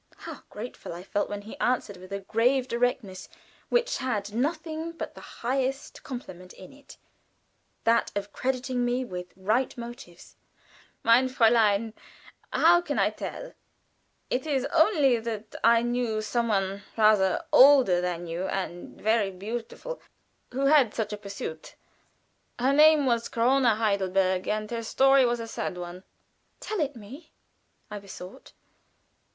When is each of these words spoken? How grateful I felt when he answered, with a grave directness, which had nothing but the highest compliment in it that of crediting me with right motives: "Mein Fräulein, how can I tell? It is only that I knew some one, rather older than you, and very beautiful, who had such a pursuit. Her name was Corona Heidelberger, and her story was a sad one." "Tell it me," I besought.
How 0.17 0.41
grateful 0.49 0.93
I 0.93 1.03
felt 1.03 1.29
when 1.29 1.43
he 1.43 1.55
answered, 1.59 1.97
with 1.97 2.11
a 2.11 2.21
grave 2.21 2.67
directness, 2.67 3.29
which 3.69 3.97
had 3.99 4.33
nothing 4.33 4.93
but 4.93 5.13
the 5.13 5.21
highest 5.45 6.01
compliment 6.01 6.53
in 6.53 6.73
it 6.73 6.97
that 7.83 8.11
of 8.15 8.33
crediting 8.33 8.83
me 8.83 9.05
with 9.05 9.31
right 9.35 9.77
motives: 9.77 10.37
"Mein 11.03 11.29
Fräulein, 11.29 11.93
how 12.51 12.81
can 12.81 12.97
I 12.97 13.11
tell? 13.11 13.53
It 14.31 14.47
is 14.47 14.65
only 14.73 15.19
that 15.19 15.53
I 15.63 15.83
knew 15.83 16.19
some 16.23 16.47
one, 16.47 16.81
rather 16.97 17.45
older 17.53 18.01
than 18.01 18.25
you, 18.25 18.45
and 18.47 18.99
very 18.99 19.29
beautiful, 19.29 20.01
who 20.51 20.65
had 20.65 20.95
such 20.95 21.13
a 21.13 21.15
pursuit. 21.17 21.75
Her 22.57 22.73
name 22.73 23.05
was 23.05 23.29
Corona 23.29 23.75
Heidelberger, 23.75 24.49
and 24.49 24.71
her 24.71 24.81
story 24.81 25.27
was 25.27 25.39
a 25.39 25.45
sad 25.47 25.77
one." 25.77 26.03
"Tell 26.59 26.79
it 26.79 26.95
me," 26.95 27.29
I 27.91 27.99
besought. 27.99 28.53